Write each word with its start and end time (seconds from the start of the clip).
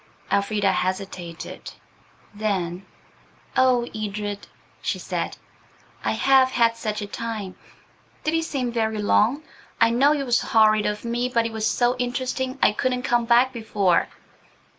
Elfrida 0.31 0.71
hesitated. 0.71 1.73
Then, 2.33 2.87
"Oh, 3.55 3.87
Edred," 3.93 4.47
she 4.81 4.97
said, 4.97 5.37
"I 6.03 6.13
have 6.13 6.49
had 6.49 6.75
such 6.75 7.03
a 7.03 7.05
time! 7.05 7.53
Did 8.23 8.33
it 8.33 8.45
seem 8.45 8.71
very 8.71 8.97
long? 8.97 9.43
I 9.79 9.91
know 9.91 10.13
it 10.13 10.25
was 10.25 10.41
horrid 10.41 10.87
of 10.87 11.05
me, 11.05 11.29
but 11.29 11.45
it 11.45 11.51
was 11.51 11.67
so 11.67 11.95
interesting 11.97 12.57
I 12.63 12.71
couldn't 12.71 13.03
come 13.03 13.25
back 13.25 13.53
before." 13.53 14.07